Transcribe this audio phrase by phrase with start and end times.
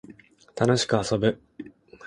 [0.55, 1.39] 楽しく遊ぶ